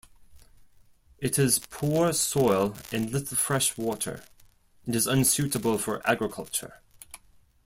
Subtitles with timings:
[1.19, 4.23] It has poor soil and little fresh water,
[4.87, 6.81] and is unsuitable for agriculture.